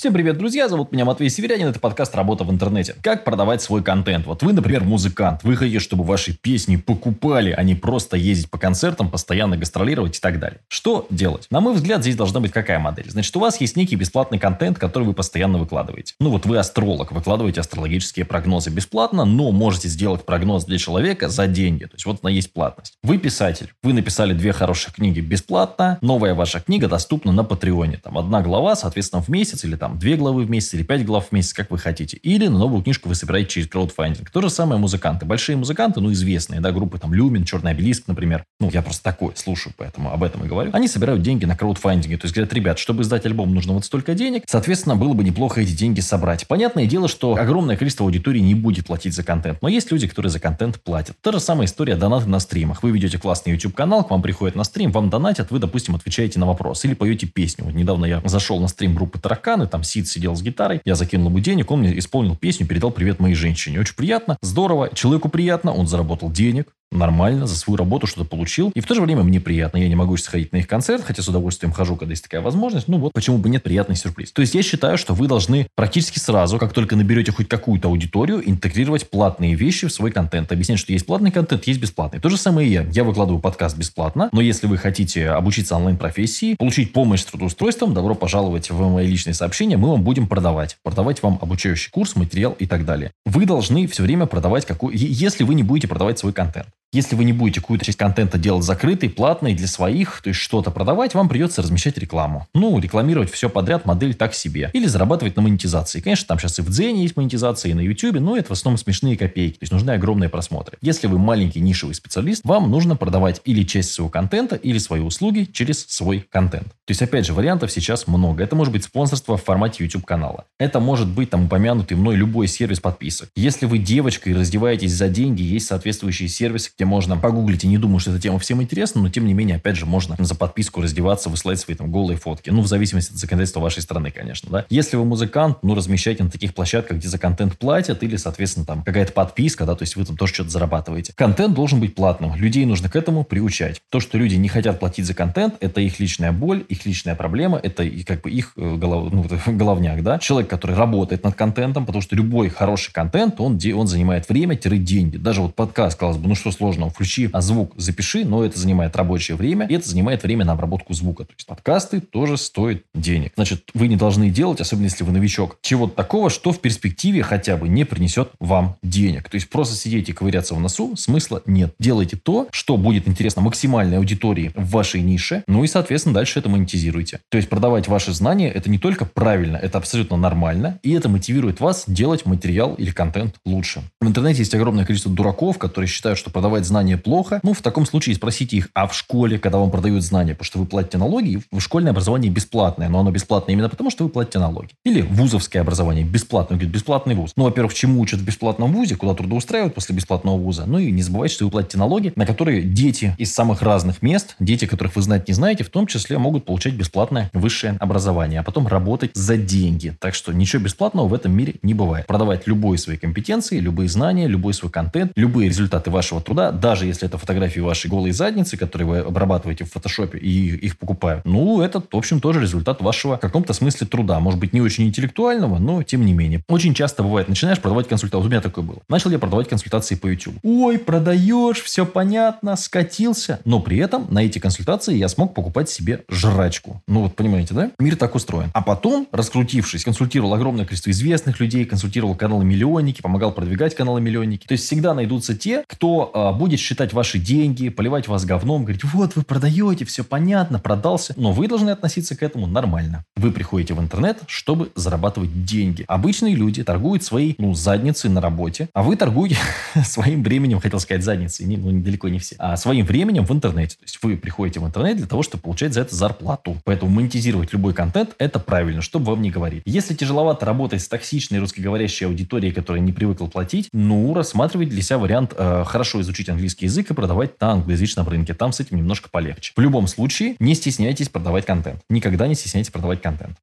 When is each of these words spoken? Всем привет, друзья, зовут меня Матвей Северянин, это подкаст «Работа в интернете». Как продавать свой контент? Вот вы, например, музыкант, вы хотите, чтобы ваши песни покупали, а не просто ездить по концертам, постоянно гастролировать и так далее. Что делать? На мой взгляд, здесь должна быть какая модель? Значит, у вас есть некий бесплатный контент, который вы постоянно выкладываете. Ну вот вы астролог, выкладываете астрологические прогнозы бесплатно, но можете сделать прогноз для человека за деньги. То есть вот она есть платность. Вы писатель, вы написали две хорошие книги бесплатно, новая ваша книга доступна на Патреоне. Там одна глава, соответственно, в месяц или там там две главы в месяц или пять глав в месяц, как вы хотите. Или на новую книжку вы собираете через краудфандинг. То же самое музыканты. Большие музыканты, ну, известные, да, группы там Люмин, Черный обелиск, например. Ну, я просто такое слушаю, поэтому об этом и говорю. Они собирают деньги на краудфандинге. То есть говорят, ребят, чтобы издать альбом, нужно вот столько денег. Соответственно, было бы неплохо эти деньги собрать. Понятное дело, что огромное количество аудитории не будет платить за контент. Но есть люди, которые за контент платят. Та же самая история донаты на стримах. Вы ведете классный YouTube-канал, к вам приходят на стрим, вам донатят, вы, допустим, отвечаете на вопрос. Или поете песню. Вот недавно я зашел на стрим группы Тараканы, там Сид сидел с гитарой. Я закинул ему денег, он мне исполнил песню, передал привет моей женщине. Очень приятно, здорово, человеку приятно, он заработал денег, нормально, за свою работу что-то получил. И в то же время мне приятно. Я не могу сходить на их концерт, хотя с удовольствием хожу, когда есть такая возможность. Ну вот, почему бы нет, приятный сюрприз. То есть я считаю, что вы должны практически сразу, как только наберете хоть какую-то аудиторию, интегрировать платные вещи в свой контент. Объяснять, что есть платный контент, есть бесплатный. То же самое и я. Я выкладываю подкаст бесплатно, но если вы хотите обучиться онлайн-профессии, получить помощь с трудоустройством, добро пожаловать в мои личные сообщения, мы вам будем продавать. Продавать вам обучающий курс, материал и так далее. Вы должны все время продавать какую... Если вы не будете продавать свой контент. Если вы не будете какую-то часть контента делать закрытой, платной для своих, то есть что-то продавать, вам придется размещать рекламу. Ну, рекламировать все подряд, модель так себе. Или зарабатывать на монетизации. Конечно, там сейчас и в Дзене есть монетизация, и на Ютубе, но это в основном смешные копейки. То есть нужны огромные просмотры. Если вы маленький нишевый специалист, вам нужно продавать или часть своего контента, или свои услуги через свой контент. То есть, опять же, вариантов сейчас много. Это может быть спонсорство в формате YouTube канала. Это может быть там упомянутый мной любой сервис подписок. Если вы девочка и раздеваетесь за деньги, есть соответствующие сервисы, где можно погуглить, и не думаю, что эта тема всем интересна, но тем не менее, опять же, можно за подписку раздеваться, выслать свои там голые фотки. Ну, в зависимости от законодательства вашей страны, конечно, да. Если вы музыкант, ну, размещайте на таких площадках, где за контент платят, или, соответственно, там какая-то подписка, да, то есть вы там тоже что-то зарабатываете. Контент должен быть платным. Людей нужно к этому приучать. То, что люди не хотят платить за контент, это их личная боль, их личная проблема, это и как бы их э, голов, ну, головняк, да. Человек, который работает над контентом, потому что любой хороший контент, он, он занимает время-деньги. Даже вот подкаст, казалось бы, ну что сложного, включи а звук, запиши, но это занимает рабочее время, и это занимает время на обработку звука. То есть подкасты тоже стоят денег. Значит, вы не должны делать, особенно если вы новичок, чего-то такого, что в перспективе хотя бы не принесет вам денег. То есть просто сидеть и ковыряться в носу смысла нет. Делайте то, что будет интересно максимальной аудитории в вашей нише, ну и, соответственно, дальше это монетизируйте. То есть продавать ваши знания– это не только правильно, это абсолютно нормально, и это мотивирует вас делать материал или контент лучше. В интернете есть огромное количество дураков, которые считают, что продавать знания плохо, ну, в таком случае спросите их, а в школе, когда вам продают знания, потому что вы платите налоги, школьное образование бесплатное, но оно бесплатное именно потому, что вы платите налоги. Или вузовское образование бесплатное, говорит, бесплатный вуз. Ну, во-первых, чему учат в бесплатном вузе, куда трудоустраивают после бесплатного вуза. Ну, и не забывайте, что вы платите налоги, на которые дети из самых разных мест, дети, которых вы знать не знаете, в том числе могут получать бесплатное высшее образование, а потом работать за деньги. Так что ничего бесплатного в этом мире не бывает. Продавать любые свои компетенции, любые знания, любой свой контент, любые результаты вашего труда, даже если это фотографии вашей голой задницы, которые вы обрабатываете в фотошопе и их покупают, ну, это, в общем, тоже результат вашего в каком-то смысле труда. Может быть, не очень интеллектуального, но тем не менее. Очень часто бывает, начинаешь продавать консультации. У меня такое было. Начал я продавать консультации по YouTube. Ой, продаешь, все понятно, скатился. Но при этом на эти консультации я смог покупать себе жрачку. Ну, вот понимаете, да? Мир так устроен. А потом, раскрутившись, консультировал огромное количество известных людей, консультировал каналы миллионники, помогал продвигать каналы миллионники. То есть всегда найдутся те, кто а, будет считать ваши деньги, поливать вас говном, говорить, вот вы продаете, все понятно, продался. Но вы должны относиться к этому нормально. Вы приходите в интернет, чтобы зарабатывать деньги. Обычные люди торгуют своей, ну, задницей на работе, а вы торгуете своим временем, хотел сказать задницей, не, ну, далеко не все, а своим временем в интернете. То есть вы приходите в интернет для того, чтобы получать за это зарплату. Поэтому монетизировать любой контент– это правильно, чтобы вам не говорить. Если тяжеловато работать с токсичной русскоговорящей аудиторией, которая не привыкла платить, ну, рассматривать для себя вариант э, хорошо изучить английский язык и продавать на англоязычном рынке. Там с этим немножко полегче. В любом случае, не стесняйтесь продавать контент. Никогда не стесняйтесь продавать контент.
Всем 0.00 0.14
привет, 0.14 0.38
друзья, 0.38 0.66
зовут 0.66 0.92
меня 0.92 1.04
Матвей 1.04 1.28
Северянин, 1.28 1.68
это 1.68 1.78
подкаст 1.78 2.14
«Работа 2.14 2.42
в 2.42 2.50
интернете». 2.50 2.96
Как 3.02 3.22
продавать 3.22 3.60
свой 3.60 3.82
контент? 3.82 4.24
Вот 4.24 4.42
вы, 4.42 4.54
например, 4.54 4.82
музыкант, 4.82 5.40
вы 5.42 5.56
хотите, 5.56 5.78
чтобы 5.78 6.04
ваши 6.04 6.32
песни 6.32 6.76
покупали, 6.76 7.50
а 7.50 7.62
не 7.62 7.74
просто 7.74 8.16
ездить 8.16 8.48
по 8.48 8.56
концертам, 8.56 9.10
постоянно 9.10 9.58
гастролировать 9.58 10.16
и 10.16 10.20
так 10.20 10.38
далее. 10.38 10.60
Что 10.68 11.06
делать? 11.10 11.48
На 11.50 11.60
мой 11.60 11.74
взгляд, 11.74 12.00
здесь 12.00 12.16
должна 12.16 12.40
быть 12.40 12.50
какая 12.50 12.78
модель? 12.78 13.10
Значит, 13.10 13.36
у 13.36 13.40
вас 13.40 13.60
есть 13.60 13.76
некий 13.76 13.94
бесплатный 13.94 14.38
контент, 14.38 14.78
который 14.78 15.04
вы 15.04 15.12
постоянно 15.12 15.58
выкладываете. 15.58 16.14
Ну 16.18 16.30
вот 16.30 16.46
вы 16.46 16.56
астролог, 16.56 17.12
выкладываете 17.12 17.60
астрологические 17.60 18.24
прогнозы 18.24 18.70
бесплатно, 18.70 19.26
но 19.26 19.52
можете 19.52 19.88
сделать 19.88 20.24
прогноз 20.24 20.64
для 20.64 20.78
человека 20.78 21.28
за 21.28 21.46
деньги. 21.46 21.84
То 21.84 21.96
есть 21.96 22.06
вот 22.06 22.20
она 22.22 22.30
есть 22.30 22.54
платность. 22.54 22.94
Вы 23.02 23.18
писатель, 23.18 23.70
вы 23.82 23.92
написали 23.92 24.32
две 24.32 24.54
хорошие 24.54 24.94
книги 24.94 25.20
бесплатно, 25.20 25.98
новая 26.00 26.32
ваша 26.32 26.60
книга 26.60 26.88
доступна 26.88 27.32
на 27.32 27.44
Патреоне. 27.44 27.98
Там 28.02 28.16
одна 28.16 28.40
глава, 28.40 28.74
соответственно, 28.76 29.20
в 29.20 29.28
месяц 29.28 29.62
или 29.64 29.76
там 29.76 29.89
там 29.90 29.98
две 29.98 30.16
главы 30.16 30.44
в 30.44 30.50
месяц 30.50 30.74
или 30.74 30.82
пять 30.82 31.04
глав 31.04 31.28
в 31.28 31.32
месяц, 31.32 31.52
как 31.52 31.70
вы 31.70 31.78
хотите. 31.78 32.16
Или 32.18 32.46
на 32.46 32.58
новую 32.58 32.82
книжку 32.82 33.08
вы 33.08 33.14
собираете 33.14 33.50
через 33.50 33.68
краудфандинг. 33.68 34.30
То 34.30 34.40
же 34.40 34.50
самое 34.50 34.80
музыканты. 34.80 35.26
Большие 35.26 35.56
музыканты, 35.56 36.00
ну, 36.00 36.12
известные, 36.12 36.60
да, 36.60 36.70
группы 36.70 36.98
там 36.98 37.12
Люмин, 37.12 37.44
Черный 37.44 37.72
обелиск, 37.72 38.04
например. 38.06 38.44
Ну, 38.60 38.70
я 38.72 38.82
просто 38.82 39.02
такое 39.02 39.32
слушаю, 39.34 39.74
поэтому 39.76 40.12
об 40.12 40.22
этом 40.22 40.44
и 40.44 40.48
говорю. 40.48 40.70
Они 40.72 40.86
собирают 40.86 41.22
деньги 41.22 41.44
на 41.44 41.56
краудфандинге. 41.56 42.16
То 42.18 42.26
есть 42.26 42.34
говорят, 42.34 42.52
ребят, 42.52 42.78
чтобы 42.78 43.02
издать 43.02 43.26
альбом, 43.26 43.52
нужно 43.52 43.72
вот 43.72 43.84
столько 43.84 44.14
денег. 44.14 44.44
Соответственно, 44.46 44.94
было 44.94 45.12
бы 45.12 45.24
неплохо 45.24 45.60
эти 45.60 45.72
деньги 45.72 46.00
собрать. 46.00 46.46
Понятное 46.46 46.86
дело, 46.86 47.08
что 47.08 47.34
огромное 47.34 47.76
количество 47.76 48.06
аудитории 48.06 48.40
не 48.40 48.54
будет 48.54 48.86
платить 48.86 49.14
за 49.14 49.24
контент. 49.24 49.60
Но 49.60 49.68
есть 49.68 49.90
люди, 49.90 50.06
которые 50.06 50.30
за 50.30 50.38
контент 50.38 50.80
платят. 50.80 51.16
Та 51.20 51.32
же 51.32 51.40
самая 51.40 51.66
история 51.66 51.96
донаты 51.96 52.28
на 52.28 52.38
стримах. 52.38 52.82
Вы 52.82 52.92
ведете 52.92 53.18
классный 53.18 53.52
YouTube-канал, 53.54 54.04
к 54.04 54.10
вам 54.10 54.22
приходят 54.22 54.54
на 54.54 54.64
стрим, 54.64 54.92
вам 54.92 55.10
донатят, 55.10 55.50
вы, 55.50 55.58
допустим, 55.58 55.96
отвечаете 55.96 56.38
на 56.38 56.46
вопрос. 56.46 56.84
Или 56.84 56.94
поете 56.94 57.26
песню. 57.26 57.64
Вот 57.64 57.74
недавно 57.74 58.04
я 58.04 58.22
зашел 58.24 58.60
на 58.60 58.68
стрим 58.68 58.94
группы 58.94 59.18
Тараканы, 59.18 59.66
там 59.66 59.79
Сид 59.82 60.08
сидел 60.08 60.34
с 60.36 60.42
гитарой. 60.42 60.80
Я 60.84 60.94
закинул 60.94 61.28
ему 61.28 61.40
денег, 61.40 61.70
он 61.70 61.80
мне 61.80 61.98
исполнил 61.98 62.36
песню, 62.36 62.66
передал 62.66 62.90
привет 62.90 63.20
моей 63.20 63.34
женщине. 63.34 63.80
Очень 63.80 63.96
приятно, 63.96 64.36
здорово, 64.42 64.90
человеку 64.94 65.28
приятно, 65.28 65.72
он 65.72 65.86
заработал 65.86 66.30
денег, 66.30 66.72
нормально, 66.90 67.46
за 67.46 67.56
свою 67.56 67.76
работу 67.76 68.06
что-то 68.06 68.28
получил. 68.28 68.70
И 68.74 68.80
в 68.80 68.86
то 68.86 68.94
же 68.94 69.02
время 69.02 69.22
мне 69.22 69.40
приятно. 69.40 69.78
Я 69.78 69.88
не 69.88 69.94
могу 69.94 70.16
сходить 70.16 70.52
на 70.52 70.58
их 70.58 70.68
концерт, 70.68 71.02
хотя 71.04 71.22
с 71.22 71.28
удовольствием 71.28 71.72
хожу, 71.72 71.96
когда 71.96 72.12
есть 72.12 72.22
такая 72.22 72.40
возможность. 72.40 72.88
Ну 72.88 72.98
вот, 72.98 73.12
почему 73.12 73.38
бы 73.38 73.48
нет, 73.48 73.62
приятный 73.62 73.96
сюрприз. 73.96 74.32
То 74.32 74.42
есть 74.42 74.54
я 74.54 74.62
считаю, 74.62 74.98
что 74.98 75.14
вы 75.14 75.28
должны 75.28 75.66
практически 75.74 76.18
сразу, 76.18 76.58
как 76.58 76.72
только 76.72 76.96
наберете 76.96 77.32
хоть 77.32 77.48
какую-то 77.48 77.88
аудиторию, 77.88 78.48
интегрировать 78.48 79.08
платные 79.10 79.54
вещи 79.54 79.86
в 79.86 79.92
свой 79.92 80.10
контент. 80.10 80.50
Объяснять, 80.52 80.78
что 80.78 80.92
есть 80.92 81.06
платный 81.06 81.30
контент, 81.30 81.66
есть 81.66 81.80
бесплатный. 81.80 82.20
То 82.20 82.28
же 82.28 82.36
самое 82.36 82.68
и 82.68 82.72
я. 82.72 82.86
Я 82.92 83.04
выкладываю 83.04 83.40
подкаст 83.40 83.76
бесплатно, 83.76 84.28
но 84.32 84.40
если 84.40 84.66
вы 84.66 84.76
хотите 84.76 85.30
обучиться 85.30 85.76
онлайн-профессии, 85.76 86.54
получить 86.56 86.92
помощь 86.92 87.20
с 87.20 87.24
трудоустройством, 87.24 87.94
добро 87.94 88.14
пожаловать 88.14 88.70
в 88.70 88.80
мои 88.92 89.06
личные 89.06 89.34
сообщения, 89.34 89.76
мы 89.76 89.90
вам 89.90 90.02
будем 90.02 90.26
продавать. 90.26 90.76
Продавать 90.82 91.22
вам 91.22 91.38
обучающий 91.40 91.90
курс, 91.90 92.16
материал 92.16 92.52
и 92.58 92.66
так 92.66 92.84
далее. 92.84 93.12
Вы 93.24 93.46
должны 93.46 93.86
все 93.86 94.02
время 94.02 94.26
продавать 94.26 94.66
какую... 94.66 94.96
Если 94.96 95.44
вы 95.44 95.54
не 95.54 95.62
будете 95.62 95.88
продавать 95.88 96.18
свой 96.18 96.32
контент. 96.32 96.66
Если 96.92 97.14
вы 97.14 97.22
не 97.22 97.32
будете 97.32 97.60
какую-то 97.60 97.84
часть 97.84 97.98
контента 97.98 98.36
делать 98.36 98.64
закрытой, 98.64 99.08
платной 99.08 99.54
для 99.54 99.68
своих, 99.68 100.20
то 100.22 100.28
есть 100.30 100.40
что-то 100.40 100.72
продавать, 100.72 101.14
вам 101.14 101.28
придется 101.28 101.62
размещать 101.62 101.96
рекламу. 101.98 102.48
Ну, 102.52 102.80
рекламировать 102.80 103.30
все 103.30 103.48
подряд, 103.48 103.86
модель 103.86 104.12
так 104.14 104.34
себе. 104.34 104.70
Или 104.72 104.86
зарабатывать 104.86 105.36
на 105.36 105.42
монетизации. 105.42 106.00
Конечно, 106.00 106.26
там 106.26 106.40
сейчас 106.40 106.58
и 106.58 106.62
в 106.62 106.68
Дзене 106.68 107.02
есть 107.02 107.16
монетизация, 107.16 107.70
и 107.70 107.74
на 107.74 107.80
Ютубе, 107.80 108.18
но 108.18 108.36
это 108.36 108.48
в 108.48 108.52
основном 108.52 108.76
смешные 108.76 109.16
копейки. 109.16 109.58
То 109.58 109.62
есть 109.62 109.72
нужны 109.72 109.92
огромные 109.92 110.28
просмотры. 110.28 110.78
Если 110.80 111.06
вы 111.06 111.20
маленький 111.20 111.60
нишевый 111.60 111.94
специалист, 111.94 112.44
вам 112.44 112.68
нужно 112.68 112.96
продавать 112.96 113.40
или 113.44 113.62
часть 113.62 113.92
своего 113.92 114.10
контента, 114.10 114.56
или 114.56 114.78
свои 114.78 115.00
услуги 115.00 115.44
через 115.44 115.86
свой 115.86 116.26
контент. 116.28 116.74
То 116.90 116.92
есть, 116.92 117.02
опять 117.02 117.24
же, 117.24 117.34
вариантов 117.34 117.70
сейчас 117.70 118.08
много. 118.08 118.42
Это 118.42 118.56
может 118.56 118.72
быть 118.72 118.82
спонсорство 118.82 119.36
в 119.36 119.44
формате 119.44 119.84
YouTube 119.84 120.04
канала. 120.04 120.46
Это 120.58 120.80
может 120.80 121.06
быть 121.06 121.30
там 121.30 121.44
упомянутый 121.44 121.96
мной 121.96 122.16
любой 122.16 122.48
сервис 122.48 122.80
подписок. 122.80 123.28
Если 123.36 123.66
вы 123.66 123.78
девочка 123.78 124.28
и 124.28 124.34
раздеваетесь 124.34 124.90
за 124.90 125.06
деньги, 125.06 125.40
есть 125.40 125.68
соответствующие 125.68 126.28
сервисы, 126.28 126.72
где 126.74 126.84
можно 126.84 127.16
погуглить, 127.16 127.62
и 127.62 127.68
не 127.68 127.78
думаю, 127.78 128.00
что 128.00 128.10
эта 128.10 128.20
тема 128.20 128.40
всем 128.40 128.60
интересна, 128.60 129.00
но 129.02 129.08
тем 129.08 129.24
не 129.24 129.34
менее, 129.34 129.58
опять 129.58 129.76
же, 129.76 129.86
можно 129.86 130.16
за 130.18 130.34
подписку 130.34 130.82
раздеваться, 130.82 131.28
выслать 131.28 131.60
свои 131.60 131.76
там 131.76 131.92
голые 131.92 132.18
фотки. 132.18 132.50
Ну, 132.50 132.60
в 132.60 132.66
зависимости 132.66 133.12
от 133.12 133.18
законодательства 133.18 133.60
вашей 133.60 133.82
страны, 133.82 134.10
конечно, 134.10 134.50
да. 134.50 134.66
Если 134.68 134.96
вы 134.96 135.04
музыкант, 135.04 135.58
ну, 135.62 135.76
размещайте 135.76 136.24
на 136.24 136.30
таких 136.30 136.54
площадках, 136.54 136.96
где 136.96 137.06
за 137.06 137.20
контент 137.20 137.56
платят, 137.56 138.02
или, 138.02 138.16
соответственно, 138.16 138.66
там 138.66 138.82
какая-то 138.82 139.12
подписка, 139.12 139.64
да, 139.64 139.76
то 139.76 139.84
есть 139.84 139.94
вы 139.94 140.04
там 140.04 140.16
тоже 140.16 140.34
что-то 140.34 140.50
зарабатываете. 140.50 141.12
Контент 141.14 141.54
должен 141.54 141.78
быть 141.78 141.94
платным. 141.94 142.34
Людей 142.34 142.64
нужно 142.64 142.90
к 142.90 142.96
этому 142.96 143.22
приучать. 143.22 143.80
То, 143.90 144.00
что 144.00 144.18
люди 144.18 144.34
не 144.34 144.48
хотят 144.48 144.80
платить 144.80 145.06
за 145.06 145.14
контент, 145.14 145.54
это 145.60 145.80
их 145.80 146.00
личная 146.00 146.32
боль, 146.32 146.64
их 146.68 146.79
личная 146.84 147.14
проблема, 147.14 147.58
это 147.62 147.82
и 147.82 148.02
как 148.02 148.22
бы 148.22 148.30
их 148.30 148.52
э, 148.56 148.76
голов, 148.76 149.12
ну, 149.12 149.26
головняк, 149.46 150.02
да. 150.02 150.18
Человек, 150.18 150.50
который 150.50 150.76
работает 150.76 151.24
над 151.24 151.34
контентом, 151.34 151.86
потому 151.86 152.02
что 152.02 152.16
любой 152.16 152.48
хороший 152.48 152.92
контент, 152.92 153.40
он, 153.40 153.58
он 153.74 153.86
занимает 153.86 154.28
время-деньги. 154.28 155.16
Даже 155.16 155.42
вот 155.42 155.54
подкаст, 155.54 155.98
казалось 155.98 156.18
бы, 156.18 156.28
ну 156.28 156.34
что 156.34 156.50
сложного, 156.50 156.90
включи 156.90 157.30
а 157.32 157.40
звук, 157.40 157.72
запиши, 157.76 158.24
но 158.24 158.44
это 158.44 158.58
занимает 158.58 158.96
рабочее 158.96 159.36
время, 159.36 159.66
и 159.66 159.74
это 159.74 159.88
занимает 159.88 160.22
время 160.22 160.44
на 160.44 160.52
обработку 160.52 160.92
звука. 160.94 161.24
То 161.24 161.32
есть 161.36 161.46
подкасты 161.46 162.00
тоже 162.00 162.36
стоят 162.36 162.82
денег. 162.94 163.32
Значит, 163.36 163.70
вы 163.74 163.88
не 163.88 163.96
должны 163.96 164.30
делать, 164.30 164.60
особенно 164.60 164.84
если 164.84 165.04
вы 165.04 165.12
новичок, 165.12 165.58
чего-то 165.62 165.94
такого, 165.94 166.30
что 166.30 166.52
в 166.52 166.60
перспективе 166.60 167.22
хотя 167.22 167.56
бы 167.56 167.68
не 167.68 167.84
принесет 167.84 168.30
вам 168.38 168.76
денег. 168.82 169.28
То 169.28 169.36
есть 169.36 169.48
просто 169.48 169.74
сидеть 169.74 170.08
и 170.08 170.12
ковыряться 170.12 170.54
в 170.54 170.60
носу 170.60 170.96
смысла 170.96 171.42
нет. 171.46 171.74
Делайте 171.78 172.16
то, 172.16 172.48
что 172.50 172.76
будет 172.76 173.08
интересно 173.08 173.42
максимальной 173.42 173.98
аудитории 173.98 174.52
в 174.54 174.70
вашей 174.70 175.02
нише, 175.02 175.44
ну 175.46 175.64
и, 175.64 175.66
соответственно, 175.66 176.14
дальше 176.14 176.38
это 176.38 176.48
монетизируйте. 176.70 177.20
То 177.30 177.36
есть 177.36 177.48
продавать 177.48 177.88
ваши 177.88 178.12
знания– 178.12 178.50
это 178.54 178.70
не 178.70 178.78
только 178.78 179.04
правильно, 179.04 179.56
это 179.56 179.78
абсолютно 179.78 180.16
нормально, 180.16 180.78
и 180.82 180.92
это 180.92 181.08
мотивирует 181.08 181.60
вас 181.60 181.84
делать 181.86 182.26
материал 182.26 182.74
или 182.74 182.90
контент 182.90 183.36
лучше. 183.44 183.82
В 184.00 184.06
интернете 184.06 184.40
есть 184.40 184.54
огромное 184.54 184.84
количество 184.84 185.12
дураков, 185.12 185.58
которые 185.58 185.88
считают, 185.88 186.18
что 186.18 186.30
продавать 186.30 186.64
знания 186.64 186.96
плохо, 186.96 187.40
ну, 187.42 187.52
в 187.52 187.62
таком 187.62 187.86
случае 187.86 188.14
спросите 188.14 188.56
их, 188.56 188.68
а 188.74 188.86
в 188.86 188.94
школе, 188.94 189.38
когда 189.38 189.58
вам 189.58 189.70
продают 189.70 190.02
знания, 190.02 190.32
потому 190.34 190.46
что 190.46 190.58
вы 190.58 190.66
платите 190.66 190.98
налоги, 190.98 191.42
школьное 191.58 191.92
образование 191.92 192.30
бесплатное, 192.30 192.88
но 192.88 193.00
оно 193.00 193.10
бесплатное 193.10 193.54
именно 193.54 193.68
потому, 193.68 193.90
что 193.90 194.04
вы 194.04 194.10
платите 194.10 194.38
налоги. 194.38 194.70
Или 194.84 195.02
вузовское 195.02 195.62
образование 195.62 196.04
бесплатное, 196.04 196.58
говорит, 196.58 196.74
бесплатный 196.74 197.14
вуз. 197.14 197.32
Ну, 197.36 197.44
во-первых, 197.44 197.74
чему 197.74 198.00
учат 198.00 198.20
в 198.20 198.24
бесплатном 198.24 198.72
вузе, 198.72 198.96
куда 198.96 199.14
трудоустраивают 199.14 199.74
после 199.74 199.94
бесплатного 199.94 200.36
вуза. 200.36 200.64
Ну, 200.66 200.78
и 200.78 200.90
не 200.90 201.02
забывайте, 201.02 201.34
что 201.34 201.44
вы 201.44 201.50
платите 201.50 201.78
налоги, 201.78 202.12
на 202.16 202.26
которые 202.26 202.62
дети 202.62 203.14
из 203.18 203.32
самых 203.32 203.62
разных 203.62 204.02
мест, 204.02 204.36
дети, 204.38 204.66
которых 204.66 204.96
вы 204.96 205.02
знать 205.02 205.28
не 205.28 205.34
знаете, 205.34 205.64
в 205.64 205.70
том 205.70 205.86
числе 205.86 206.18
могут 206.18 206.44
получать 206.50 206.74
бесплатное 206.74 207.30
высшее 207.32 207.76
образование, 207.78 208.40
а 208.40 208.42
потом 208.42 208.66
работать 208.66 209.12
за 209.14 209.36
деньги. 209.36 209.94
Так 210.00 210.16
что 210.16 210.32
ничего 210.32 210.60
бесплатного 210.64 211.06
в 211.06 211.14
этом 211.14 211.30
мире 211.30 211.54
не 211.62 211.74
бывает. 211.74 212.08
Продавать 212.08 212.48
любые 212.48 212.76
свои 212.76 212.96
компетенции, 212.96 213.60
любые 213.60 213.88
знания, 213.88 214.26
любой 214.26 214.52
свой 214.52 214.72
контент, 214.72 215.12
любые 215.14 215.48
результаты 215.48 215.92
вашего 215.92 216.20
труда, 216.20 216.50
даже 216.50 216.86
если 216.86 217.06
это 217.06 217.18
фотографии 217.18 217.60
вашей 217.60 217.88
голой 217.88 218.10
задницы, 218.10 218.56
которые 218.56 218.88
вы 218.88 218.98
обрабатываете 218.98 219.64
в 219.64 219.70
фотошопе 219.70 220.18
и 220.18 220.56
их 220.56 220.76
покупают, 220.76 221.24
ну, 221.24 221.60
это, 221.60 221.80
в 221.80 221.96
общем, 221.96 222.20
тоже 222.20 222.40
результат 222.40 222.82
вашего 222.82 223.16
в 223.16 223.20
каком-то 223.20 223.52
смысле 223.52 223.86
труда. 223.86 224.18
Может 224.18 224.40
быть, 224.40 224.52
не 224.52 224.60
очень 224.60 224.88
интеллектуального, 224.88 225.58
но 225.58 225.84
тем 225.84 226.04
не 226.04 226.12
менее. 226.12 226.42
Очень 226.48 226.74
часто 226.74 227.04
бывает, 227.04 227.28
начинаешь 227.28 227.60
продавать 227.60 227.86
консультации. 227.86 228.26
У 228.26 228.28
меня 228.28 228.40
такое 228.40 228.64
было. 228.64 228.78
Начал 228.88 229.10
я 229.10 229.20
продавать 229.20 229.48
консультации 229.48 229.94
по 229.94 230.08
YouTube. 230.08 230.34
Ой, 230.42 230.78
продаешь, 230.78 231.62
все 231.62 231.86
понятно, 231.86 232.56
скатился. 232.56 233.38
Но 233.44 233.60
при 233.60 233.78
этом 233.78 234.08
на 234.10 234.24
эти 234.24 234.40
консультации 234.40 234.96
я 234.96 235.06
смог 235.06 235.32
покупать 235.32 235.70
себе 235.70 236.02
жрачку. 236.40 236.82
Ну, 236.88 237.02
вот 237.02 237.16
понимаете, 237.16 237.54
да? 237.54 237.70
Мир 237.78 237.96
так 237.96 238.14
устроен. 238.14 238.50
А 238.54 238.62
потом, 238.62 239.06
раскрутившись, 239.12 239.84
консультировал 239.84 240.34
огромное 240.34 240.64
количество 240.64 240.90
известных 240.90 241.38
людей, 241.40 241.64
консультировал 241.64 242.14
каналы 242.14 242.44
миллионники, 242.44 243.02
помогал 243.02 243.32
продвигать 243.32 243.74
каналы 243.74 244.00
миллионники. 244.00 244.46
То 244.46 244.52
есть 244.52 244.64
всегда 244.64 244.94
найдутся 244.94 245.36
те, 245.36 245.64
кто 245.66 246.10
а, 246.14 246.32
будет 246.32 246.60
считать 246.60 246.92
ваши 246.92 247.18
деньги, 247.18 247.68
поливать 247.68 248.08
вас 248.08 248.24
говном, 248.24 248.62
говорить, 248.62 248.84
вот 248.84 249.16
вы 249.16 249.22
продаете, 249.22 249.84
все 249.84 250.02
понятно, 250.02 250.58
продался. 250.58 251.14
Но 251.16 251.32
вы 251.32 251.46
должны 251.46 251.70
относиться 251.70 252.16
к 252.16 252.22
этому 252.22 252.46
нормально. 252.46 253.04
Вы 253.16 253.30
приходите 253.32 253.74
в 253.74 253.80
интернет, 253.80 254.18
чтобы 254.26 254.70
зарабатывать 254.74 255.44
деньги. 255.44 255.84
Обычные 255.88 256.34
люди 256.34 256.64
торгуют 256.64 257.04
своей, 257.04 257.34
ну, 257.38 257.54
задницей 257.54 258.10
на 258.10 258.20
работе, 258.20 258.68
а 258.72 258.82
вы 258.82 258.96
торгуете 258.96 259.36
своим 259.84 260.22
временем, 260.22 260.60
хотел 260.60 260.80
сказать 260.80 261.04
задницей, 261.04 261.46
не, 261.46 261.56
ну, 261.56 261.70
далеко 261.82 262.08
не 262.08 262.18
все, 262.18 262.36
а 262.38 262.56
своим 262.56 262.86
временем 262.86 263.24
в 263.24 263.32
интернете. 263.32 263.76
То 263.76 263.84
есть 263.84 263.98
вы 264.02 264.16
приходите 264.16 264.60
в 264.60 264.66
интернет 264.66 264.96
для 264.96 265.06
того, 265.06 265.22
чтобы 265.22 265.42
получать 265.42 265.74
за 265.74 265.82
это 265.82 265.94
зарплату. 265.94 266.29
Поэтому 266.64 266.90
монетизировать 266.90 267.52
любой 267.52 267.74
контент– 267.74 268.14
это 268.18 268.38
правильно, 268.38 268.82
чтобы 268.82 269.06
вам 269.06 269.22
не 269.22 269.30
говорить. 269.30 269.62
Если 269.64 269.94
тяжеловато 269.94 270.46
работать 270.46 270.82
с 270.82 270.88
токсичной 270.88 271.38
русскоговорящей 271.38 272.06
аудиторией, 272.06 272.52
которая 272.52 272.82
не 272.82 272.92
привыкла 272.92 273.26
платить, 273.26 273.68
ну, 273.72 274.14
рассматривать 274.14 274.68
для 274.68 274.82
себя 274.82 274.98
вариант 274.98 275.34
э, 275.36 275.64
хорошо 275.66 276.00
изучить 276.00 276.28
английский 276.28 276.66
язык 276.66 276.90
и 276.90 276.94
продавать 276.94 277.40
на 277.40 277.52
англоязычном 277.52 278.08
рынке. 278.08 278.34
Там 278.34 278.52
с 278.52 278.60
этим 278.60 278.76
немножко 278.76 279.08
полегче. 279.10 279.52
В 279.56 279.60
любом 279.60 279.86
случае, 279.86 280.36
не 280.38 280.54
стесняйтесь 280.54 281.08
продавать 281.08 281.46
контент. 281.46 281.80
Никогда 281.88 282.26
не 282.26 282.34
стесняйтесь 282.34 282.70
продавать 282.70 283.02
контент. 283.02 283.36